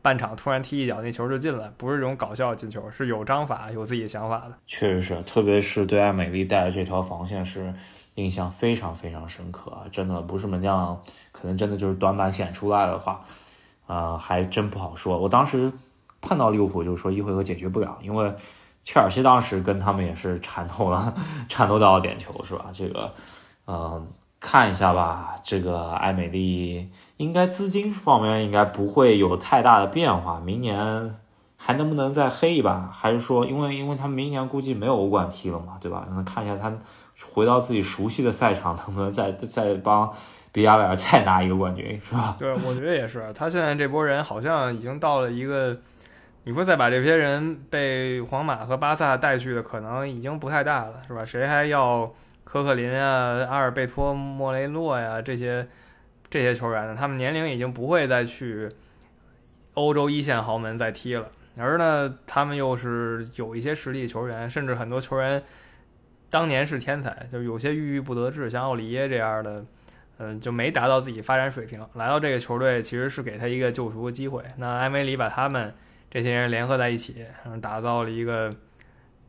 [0.00, 4.54] 半场突然踢一脚，那球就进了，不是这种搞笑进球，是有章法、有自己的想法的。
[4.64, 7.74] 确实是，特别是对艾美丽带的这条防线是
[8.18, 9.82] 印象非常非常深刻啊！
[9.90, 11.00] 真的不是门将，
[11.32, 13.24] 可能真的就是短板显出来的话，
[13.86, 15.16] 啊，还真不好说。
[15.18, 15.72] 我当时
[16.20, 18.34] 碰到利物浦就说一回合解决不了，因为
[18.82, 21.14] 切尔西当时跟他们也是缠斗了，
[21.48, 22.66] 缠斗到了点球是吧？
[22.72, 23.14] 这个，
[23.66, 24.06] 嗯。
[24.40, 30.38] 看一下吧，这个艾美丽应该资金方面应该不会有太大的变化。
[30.38, 31.12] 明年
[31.58, 32.88] 还能不能再黑一把？
[32.90, 36.06] 还是说，因为因为他明年估计没有欧冠踢了嘛，对吧？
[36.10, 36.72] 那看一下他
[37.32, 40.10] 回到自己熟悉的赛场，能不能再再帮
[40.52, 42.36] 比亚雷尔再拿一个冠军，是吧？
[42.38, 43.30] 对，我觉得也是。
[43.34, 45.76] 他现在这波人好像已经到了一个，
[46.44, 51.24] 你说再把这些人被皇马和巴萨带去的可能已经不太大了，是吧？
[51.24, 52.10] 谁还要？
[52.50, 55.68] 科克林啊，阿尔贝托·莫雷诺呀，这些
[56.30, 58.70] 这些球员呢，他们年龄已经不会再去
[59.74, 61.28] 欧洲一线豪门再踢了，
[61.60, 65.42] 而呢，他们又是有一些实力球员，甚至很多球员
[66.30, 69.64] 当年是天才，就有些郁郁不得志，像奥里耶这样的，
[70.18, 74.42] 嗯，就没达到自己发展水平，来到这个球队其实是给他一个救赎的机会。
[74.56, 75.74] 那埃梅里把他们
[76.10, 77.24] 这些人联合在一起，
[77.60, 78.54] 打造了一个。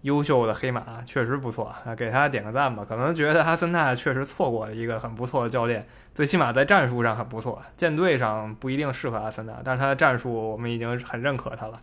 [0.03, 2.85] 优秀的黑马确实不错啊，给他点个赞吧。
[2.87, 11.77] 可能觉得阿森纳确实错过了一个很不错的教练，最起码在战术上很不错，舰队上不一定适合阿森纳，但是他的战术我们已经很认可他了。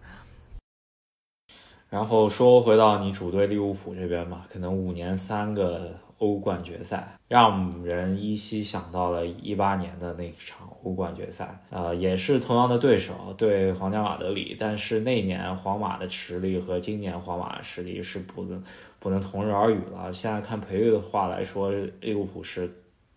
[1.89, 18.63] 然后说回到你主队利物浦这边嘛，可能五年三个欧冠决赛，让人依稀想到了一八年的那场欧冠决赛，呃，也是同样的对手对皇家马德里，但是那年皇马的实力和今年皇马的实力是不能
[18.99, 20.13] 不能同日而语了。
[20.13, 21.71] 现在看培育的话来说，
[22.01, 22.69] 利物浦是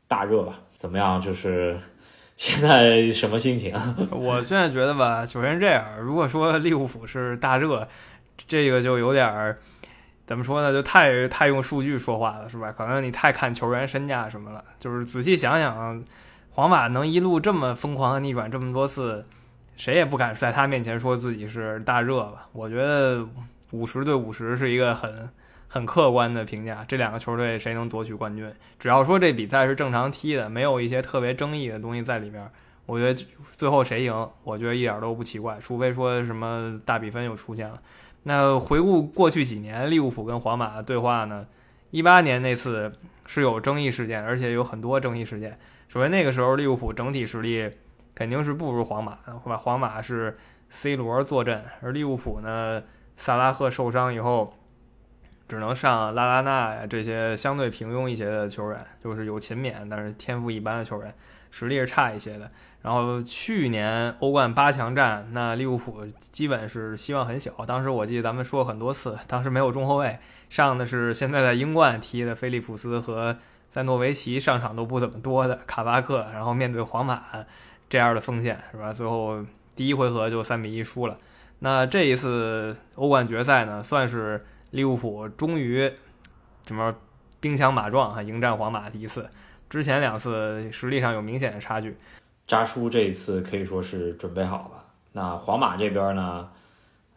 [0.07, 0.59] 大热吧？
[0.75, 1.19] 怎么样？
[1.19, 1.77] 就是
[2.35, 3.95] 现在什么心情啊？
[4.11, 7.87] 我现在觉得吧，首先这样，如果说利物浦是大热。
[8.47, 9.57] 这个就有点儿，
[10.25, 10.71] 怎么说呢？
[10.71, 12.71] 就太太用数据说话了，是吧？
[12.71, 14.63] 可能你太看球员身价什么了。
[14.79, 16.03] 就是仔细想想，
[16.51, 19.25] 皇马能一路这么疯狂的逆转这么多次，
[19.75, 22.47] 谁也不敢在他面前说自己是大热吧？
[22.53, 23.27] 我觉得
[23.71, 25.29] 五十对五十是一个很
[25.67, 26.83] 很客观的评价。
[26.87, 28.51] 这两个球队谁能夺取冠军？
[28.77, 32.49] 只要说这比赛是正常踢的，没有一些特别争议的东西在里面，
[32.85, 33.25] 我觉得
[33.55, 35.57] 最后谁赢，我觉得一点都不奇怪。
[35.61, 37.77] 除非说什么大比分又出现了。
[38.23, 41.47] 那回顾过去几年利物浦跟皇马的对话呢？
[41.91, 42.93] 一八年那次
[43.25, 45.57] 是有争议事件，而且有很多争议事件。
[45.87, 47.71] 首先那个时候利物浦整体实力
[48.13, 49.57] 肯定是不如皇马的，吧？
[49.57, 50.37] 皇马是
[50.69, 52.83] C 罗坐镇，而利物浦呢，
[53.15, 54.53] 萨拉赫受伤以后，
[55.49, 61.13] 只能上拉拉纳呀这些相对平庸一些的球员，就是有勤勉但是天赋一般的球员，
[61.49, 62.49] 实力是差一些的。
[62.81, 67.51] 然后去年欧冠八强战，那利物浦基本是希望很小。
[67.67, 70.17] 当时我记得咱们说很多次，当时没有中后卫，
[70.49, 73.35] 上的是现在在英冠踢的菲利普斯和
[73.67, 76.25] 在诺维奇上场都不怎么多的卡巴克。
[76.31, 77.21] 然后面对皇马
[77.89, 78.93] 这样的锋线是吧？
[78.93, 79.43] 最后
[79.75, 81.17] 第一回合就三比一输了。
[81.59, 85.91] 那这一次欧冠决赛呢，算是利物浦终于
[86.65, 86.95] 什么
[87.39, 89.29] 兵强马壮啊，迎战皇马第一次。
[89.69, 91.97] 之前两次实力上有明显的差距。
[92.47, 94.85] 扎叔这一次可以说是准备好了。
[95.11, 96.49] 那皇马这边呢，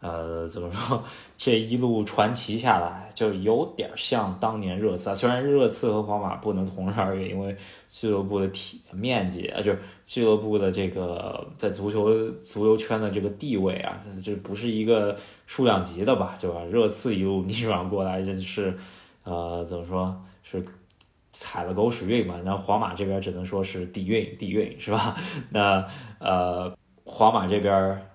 [0.03, 1.01] 呃，怎么说？
[1.37, 5.15] 这一路传奇下来，就有点像当年热刺。
[5.15, 7.55] 虽然热刺和皇马不能同日而语，因为
[7.89, 15.15] 俱乐部的体面积啊，就是俱乐部的这个在足球足球圈的这个地位啊，就不是一个
[15.47, 16.35] 数量级的吧？
[16.37, 16.61] 就吧？
[16.65, 18.77] 热刺一路 逆转过来，这就是
[19.23, 20.63] 呃，怎么说是？
[21.35, 25.15] 踩了狗屎运嘛，然后皇马这边只能说是底蕴，底蕴是吧？
[25.49, 25.83] 那
[26.19, 26.71] 呃，
[27.05, 28.07] 皇马这边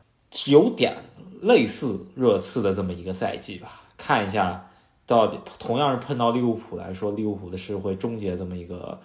[0.46, 0.94] 有点
[1.42, 3.82] 类似热刺的这么一个赛季吧。
[3.96, 4.68] 看一下，
[5.06, 8.98] 到底同样是碰到利物浦来说，利物浦的是会终结这么一个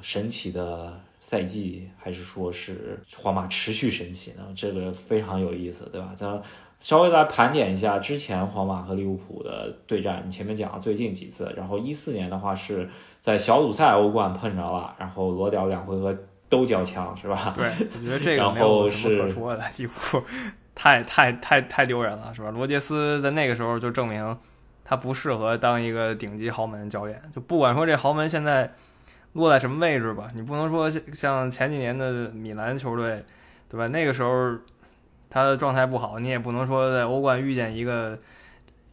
[0.00, 4.42] 神奇的赛季，还是说是皇马持续神奇呢？
[4.54, 6.12] 这个非常有意思，对吧？
[6.16, 6.40] 咱
[6.80, 10.22] 稍微来盘点一下之前皇马和利物浦的对战。
[10.26, 12.88] 你前面讲了最近几次，然后一四年的话是。
[13.22, 16.12] 在小组赛欧冠碰着了，然后裸屌两回合
[16.48, 17.54] 都交枪，是吧？
[17.54, 20.20] 对，我觉得这个没有什么可说的，几乎
[20.74, 22.50] 太太太太丢人了，是吧？
[22.50, 24.38] 罗杰斯在那个时候就证明
[24.84, 27.22] 他不适合当一个顶级豪门教练。
[27.34, 28.72] 就不管说这豪门现在
[29.32, 33.24] 落在什么位置吧，你不能说像前几年的米兰球队，
[33.68, 33.88] 对吧？
[33.88, 34.56] 那个时候
[35.30, 38.18] 他的状态不好，你也不能说在欧冠遇见一个。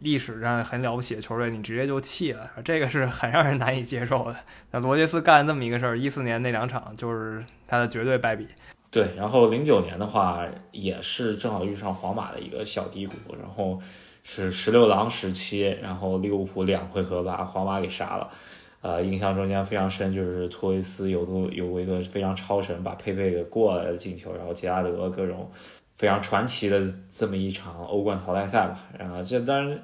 [0.01, 4.35] 历史上很了不起的球队，你直接就弃了，这个是很让人难以接受的。
[4.71, 8.47] 那罗杰斯干这么一个事儿，一四年那两场就是他的绝对败笔。
[8.91, 13.79] 对，然后零九年的话也是正好遇上皇马的一个小低谷，然后
[14.23, 18.29] 是十六郎时期，然后利物浦两回合把皇马给杀了。
[18.81, 25.49] 呃，印象中间非常深，就是托雷斯有度有过一个非常超神把佩佩给过来的进球，然后杰拉德各种。
[25.97, 29.77] 非常传奇的这么一场欧冠淘汰赛吧，然后这当然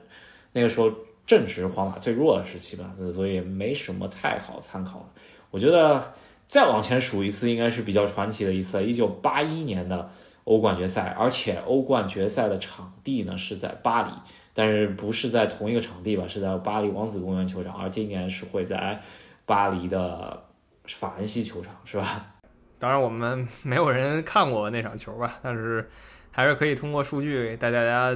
[0.54, 0.90] 那个时候
[1.28, 5.06] 正值皇马最弱的时期吧，所以没什么太好参考。
[5.52, 6.02] 我觉得
[6.46, 10.10] 再往前数一次，应该是比较传奇的一次，一九八一年的
[10.44, 14.12] 欧冠决赛，而且欧冠决赛的场地呢是在巴黎，
[14.54, 19.02] 但是不是在同一个场地吧，是在巴黎王子公园球场，而今年是会在
[19.46, 20.44] 巴黎的
[20.86, 22.28] 法兰西球场，是吧？
[22.78, 25.90] 当然，我们没有人看过那场球吧，但是
[26.30, 28.16] 还是可以通过数据带大家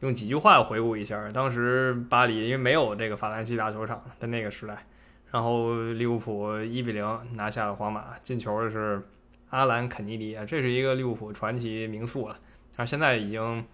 [0.00, 4.84] 用几句话回顾一下当时巴黎，因为没有这个法兰西大球场的那个时代，
[5.32, 9.02] 然后利物浦一比零拿下了皇马，进球的是
[9.50, 12.38] 阿兰肯尼迪啊，这是一个利物浦传奇名宿了，
[12.76, 13.64] 他现在已经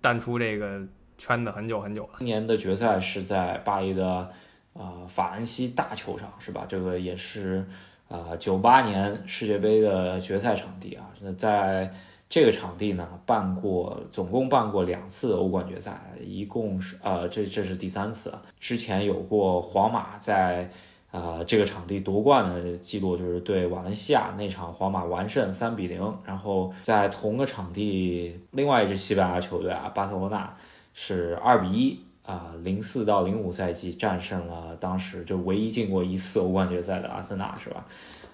[0.00, 0.80] 淡出这个
[1.18, 2.14] 圈子很久很久了。
[2.18, 4.30] 今年的决赛是在巴黎的
[4.72, 6.64] 啊法兰西大球场，是吧？
[6.66, 7.66] 这个也是。
[8.08, 11.90] 啊，九八年世界杯的决赛场地啊，那在
[12.28, 18.30] 这个场地呢办过，总共办过两次欧冠决赛，一共是呃，这这是第三次。
[18.60, 20.70] 之前有过皇马在
[21.12, 26.12] 啊这个场地夺冠的记录，就是对瓦伦西亚那场皇马完胜三比零。
[26.26, 30.52] 然后在同个场地，另外一支西班牙球队啊，巴塞罗那
[30.92, 32.00] 是二比一。
[32.24, 37.84] 啊，零四到零五赛季战胜了当时就唯一进过一次欧冠决赛的阿森纳，是吧？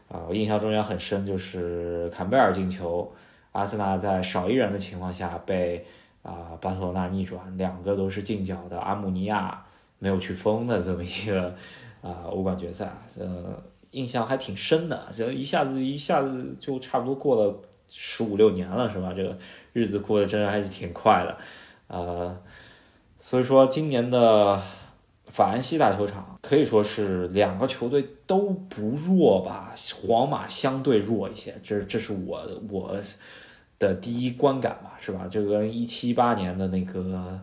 [0.09, 3.11] 啊，我印象中也很深，就是坎贝尔进球，
[3.53, 5.87] 阿森纳在少一人的情况下被
[6.23, 9.65] 啊巴塞罗那逆转，两个都是进角的，阿姆尼亚
[9.99, 11.57] 没有去封的这么一个
[12.03, 17.55] 啊欧冠决赛，呃，印象还挺深的，就一下子一下子就差不多过了
[17.89, 19.13] 十五六年了，是吧？
[19.15, 19.37] 这个
[19.73, 21.37] 日子过得真的还是挺快的，
[21.89, 22.37] 呃。
[23.21, 24.63] 所以说，今年的
[25.27, 32.97] 法兰西大球场可以说是两个球队都不弱吧，皇马相对弱一些，这这是我我
[33.79, 35.29] 的第一观感吧，是吧？
[35.31, 37.39] 这跟一七八年的那个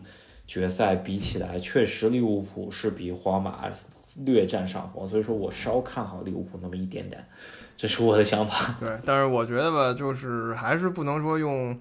[0.47, 3.69] 决赛比起来，确实利物浦是比皇马
[4.15, 7.25] 略占上风，所以说我稍看好利物浦那么一点点，
[7.77, 8.75] 这是我的想法。
[8.79, 11.79] 对，但是我觉得吧，就是还是不能说用。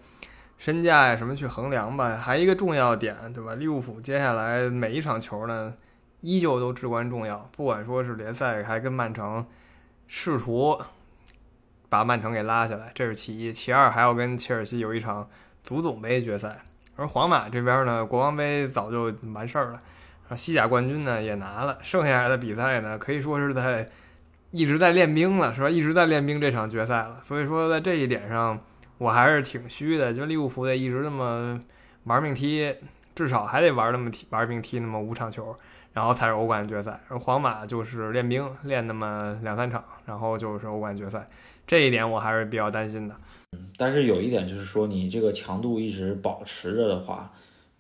[0.57, 2.16] 身价呀，什么去衡量吧？
[2.16, 3.55] 还一个重要点，对吧？
[3.57, 5.75] 利物浦接下来每一场球呢，
[6.23, 7.51] 依旧都至关重要。
[7.55, 9.44] 不管说是联赛，还跟曼城
[10.07, 10.81] 试图
[11.90, 15.29] 把曼城给拉下来，这是其一；其二，还要跟切尔西有一场
[15.62, 16.62] 足总杯决赛。
[16.97, 19.83] 而皇马这边呢，国王杯早就完事儿了。
[20.29, 23.88] 啊西甲冠军呢也拿了，剩下来的比赛呢可以说是在
[24.51, 25.69] 一直在练兵了，是吧？
[25.69, 27.19] 一直在练兵这场决赛了。
[27.23, 28.59] 所以说在这一点上，
[28.98, 30.15] 我还是挺虚的。
[30.15, 31.61] 就利物浦得一直那么
[32.05, 32.73] 玩命踢，
[33.15, 35.57] 至少还得玩那么踢玩命踢那么五场球，
[35.92, 37.01] 然后才是欧冠决赛。
[37.09, 41.27] 而皇马就是练兵练那么两三场，然后就是欧冠决赛。
[41.67, 43.17] 这一点我还是比较担心的。
[43.53, 47.33] 嗯，但是有一点就是说，你这个强度一直保持着的话，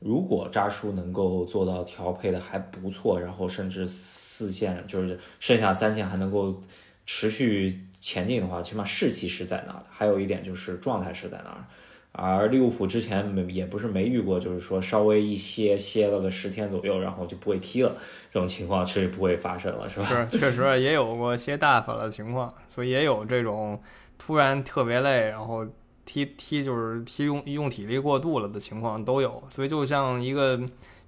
[0.04, 6.60] 如果扎叔能够做到调配的还不错，然后甚至四线就是剩下三线还能够
[7.06, 9.86] 持续前进的话，起码士气是在那的。
[9.90, 11.64] 还有一点就是状态是在那儿。
[12.12, 17.96] 而利物浦之前没也不是没遇过，就是说稍微一歇歇了个十天左右，然后就不会踢了，
[18.30, 20.28] 这种情况是不会发生了，是吧？
[20.28, 23.80] 是，确实也有过歇大发的情况，所以也有这种
[24.16, 25.66] 突然特别累，然后
[26.04, 29.42] 踢踢就是踢用用体力过度了的情况都有。
[29.48, 30.60] 所以就像一个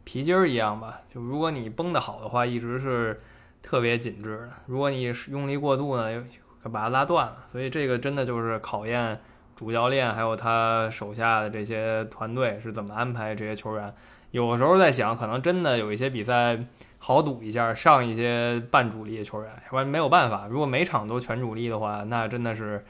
[0.04, 3.20] 皮筋儿一样吧，就如果你绷得好的话，一直是
[3.62, 7.44] 特别紧致的；如果你用力过度呢，又把它拉断了。
[7.50, 9.20] 所以这个真的就是考验。
[9.56, 13.94] 主教练还有他手下的这些团队是怎么安排这些球员？
[14.30, 16.60] 有时候在想，可能真的有一些比赛
[16.98, 20.46] 好赌一下，上一些半主力的球员，要不然没有办法。
[20.46, 22.84] 如果每场都全主力的话，那真的是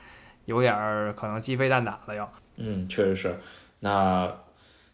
[0.47, 2.29] 有点儿可能鸡飞蛋打了要。
[2.57, 3.37] 嗯，确实是。
[3.81, 4.33] 那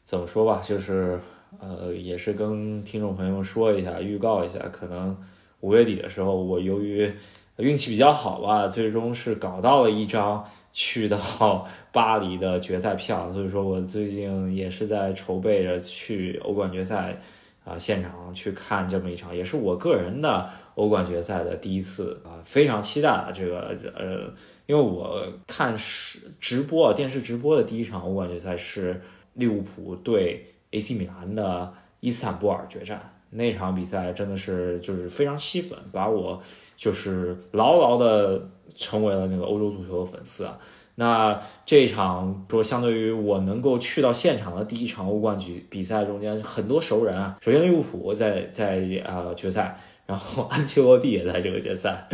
[0.05, 1.19] 怎么说吧，就是
[1.61, 5.17] 呃，也是跟听众朋友说一下，预告一下，可能
[5.61, 7.11] 五月底的时候，我由于
[7.59, 10.45] 运气比较好吧，最终是搞到了一张。
[10.75, 17.15] 去到巴黎的决赛票，所以说我最近也是在筹备着去欧冠决赛
[17.63, 24.33] 啊现场去看这么一场，也是我个人的欧冠决赛的第一次啊，非常期待这个呃，
[24.67, 29.01] 因为我看是直播电视直播的第一场欧冠决赛是
[29.35, 36.43] 利物浦对 AC 米兰的伊斯坦布尔决战，那场比赛真的是就是非常吸粉，把我
[36.77, 38.49] 就是牢牢的。
[38.75, 40.59] 成为了那个欧洲足球的粉丝啊，
[40.95, 49.79] 那这场说相对于我能够去到现场的第一场欧冠局比赛中间很多熟人啊，首先利物浦在在啊决赛，
[50.13, 52.07] 然后 安切洛蒂也在这个决赛，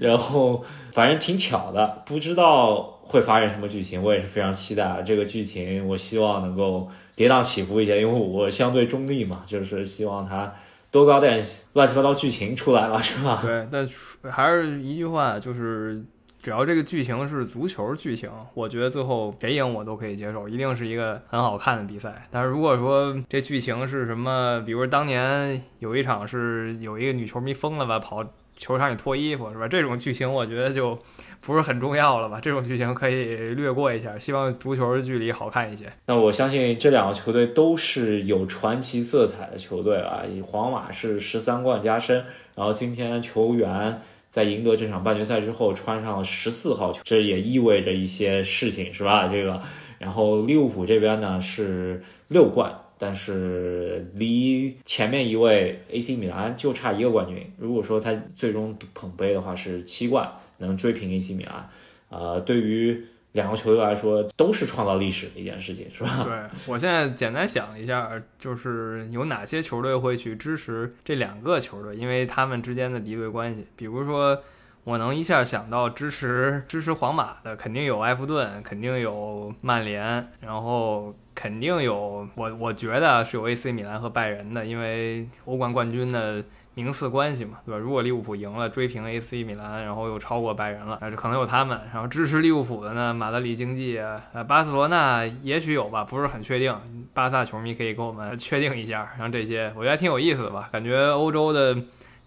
[0.00, 10.52] 然后反正挺巧的，不知道会发生什么剧情，我也是非常期待啊这个剧情，我希望能够跌宕起伏一些，因为我相对中立嘛，就是希望他。
[10.90, 11.42] 多搞点
[11.72, 13.40] 乱七八糟剧情出来了，是吧？
[13.42, 13.88] 对，但
[14.30, 16.04] 还是一句话，就是
[16.42, 22.26] 只要这个剧情是足球剧情，我觉得最后谁赢我都可以接受，一定是一个很好看的比赛。
[22.30, 28.24] 但是如果说这剧情是什么，比如当年有一场是有一个女球迷疯了吧，跑。
[28.54, 29.66] 球场里脱衣服是吧？
[29.66, 30.96] 这种剧情我觉得就
[31.40, 32.38] 不是很重要了吧？
[32.40, 34.16] 这种剧情可以略过一下。
[34.16, 35.86] 希望足球的距离好看一些。
[36.06, 40.22] 那我相信这两个球队都是有传奇色彩的球队啊。
[40.44, 42.24] 皇马是十三冠加身，
[42.54, 44.00] 然后今天球员
[44.32, 49.28] 在赢得这场半决赛之后穿上了十四号球，这也意味着一些事情是吧？
[49.28, 49.62] 这个，
[49.98, 52.74] 然后利物浦这边呢是六冠。
[52.98, 57.52] 但是离前面一位 AC 米兰就差一个冠军。
[57.58, 61.68] 如果说他最终捧杯的话，是七冠，能追平 AC 米兰。
[62.10, 66.22] 呃，对于两个球队来说，都是创造历史的一件事情，是吧？
[66.24, 66.32] 对
[66.66, 73.66] 我现在简单想一下，就是有哪些球队会去支持这两个球队，因为他们之间的敌对关系。
[73.76, 74.38] 比如说，
[74.84, 81.14] 我能一下想到支持支持皇马的，肯定有埃弗顿，肯定有曼联，然后。
[81.34, 86.44] 肯定有我，我觉得是有 AC 米兰和拜仁的，因为欧冠冠军的
[86.74, 87.78] 名次关系嘛，对吧？
[87.78, 91.78] 如果利物浦赢了，追平 AC 米兰，然后又超过拜仁了，那就可能有他们。
[91.92, 96.74] 然后支持利物浦的呢，马德里竞技呃，巴塞罗那也许有吧，不是很确定。
[97.12, 99.12] 巴萨球迷可以跟我们确定一下。
[99.18, 101.76] 像这些，我觉得挺有意思的吧，感觉欧洲的。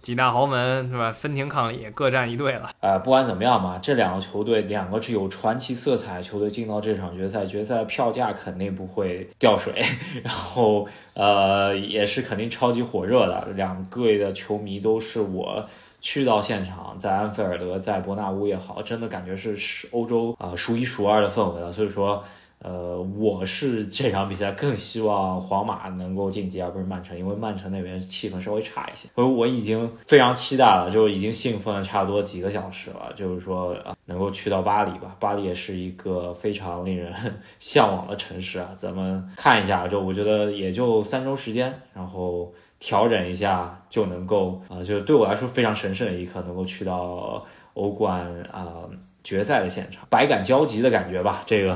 [0.06, 1.12] 几大豪门是吧？
[1.12, 2.70] 分庭抗礼，各站一队了。
[2.80, 9.84] 呃，不管怎么样嘛，这两个球队，两个是有传奇色彩的球队进到这场决赛，决赛票价肯定不会掉水。
[10.24, 13.48] 然后，呃，也是肯定超级火热的。
[13.56, 15.68] 两队的球迷都是我
[16.00, 21.74] 去到现场，在安菲尔德，在伯纳乌也好，真的感觉是欧洲啊数一数二的氛围了。
[21.74, 22.24] 所以说。
[22.68, 29.08] 呃，我是这场比赛更希望皇马能够晋级，而不是曼城，因为曼城那边气氛稍微差一些。
[29.14, 33.14] 所以我已经非常期待了，就已经兴奋了差不多几个小时了。
[33.14, 37.14] 就是说，能够去到巴黎吧， 巴黎也是一个非常令人
[37.60, 38.72] 向往的城市啊。
[38.76, 47.46] 咱们看一下，就我觉得也就三周时间，然后调整一下就能够啊，就对我来说非常神圣的一刻，能够去到
[47.76, 48.90] 欧冠啊。
[49.26, 51.42] 决赛的现场，百感交集的感觉吧。
[51.46, 51.76] 这个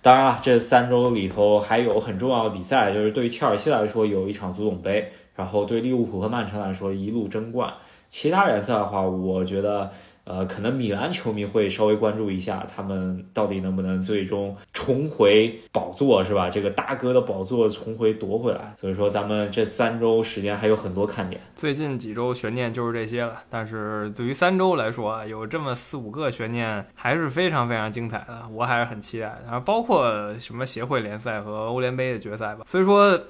[0.00, 7.72] 当然了，这三周里头还有很重要的比赛，就是对于切尔西来说有一场足总杯，然然后对利物浦和曼城来说一路争冠。
[8.10, 9.90] 其他联赛的话，我觉得。
[10.30, 16.48] 呃，可能米兰球迷会稍微关注一下，他们到底能不能最终重回宝座，是吧？
[16.48, 18.72] 这个大哥的宝座重回夺回来。
[18.80, 21.40] 所以说，咱们这三周时间还有很多看点。
[21.56, 29.38] 最近几周悬念就是这些了，但是对于三周来说啊，有这么四五个悬念还是非常非常精彩的，我还是很期待的。
[29.46, 32.64] 然后包括什么协会联赛和欧联杯的决赛吧。
[32.68, 33.20] 所以说。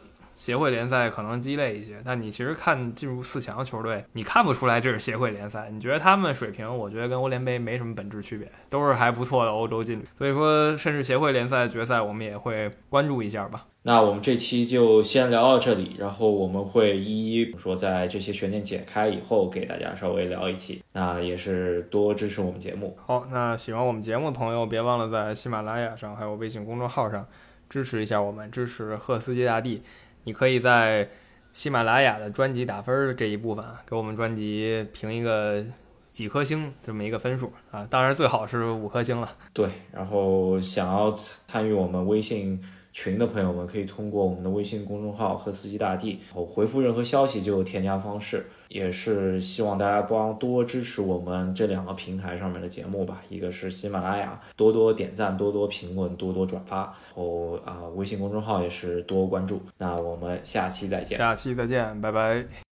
[0.41, 5.69] 协会联赛可能鸡肋一些，但你其实看进入四强的球队，你看不出来这是协会联赛。
[5.71, 10.05] 你觉得他们水平，我觉得跟欧联杯没什么本质区别，都是还不错的欧洲劲旅。
[10.17, 13.67] 所以说，甚至协会联赛决赛，我们也会关注一下吧。
[13.83, 20.83] 那我们这期就先聊到这里，然后我们会一一说在这些悬念解开以后，给大家稍微聊一期。
[20.95, 22.97] 那也是多支持我们节目。
[23.05, 27.27] 好，那喜欢我们节目的朋友，别忘了在喜马拉雅上还有微信公众号上
[27.69, 29.83] 支持一下我们，支持赫斯基大帝。
[30.25, 31.09] 你可以在
[31.53, 35.65] 喜马拉雅的专辑打分这一部分给我们专辑评一个
[36.13, 39.37] 几颗星这么一个分数啊，当然最好是五颗星了。
[39.53, 42.61] 对，然后想要参与我们微信。
[42.93, 53.21] 群的朋友们可以通过我们的微信公众号“和司机大帝”我回复任何消息就有添加方式，也是希望大家帮多支持我们这两个平台上面的节目吧。
[53.29, 56.95] 一个是喜马拉雅，多多点赞，多多评论，多多转发。
[57.13, 59.61] 后啊，微信公众号也是多关注。
[59.77, 62.70] 那我们下期再见，下期再见，拜拜。